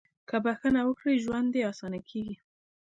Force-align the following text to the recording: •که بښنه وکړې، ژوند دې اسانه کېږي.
•که 0.29 0.37
بښنه 0.43 0.81
وکړې، 0.85 1.15
ژوند 1.23 1.47
دې 1.53 1.61
اسانه 1.71 1.99
کېږي. 2.09 2.35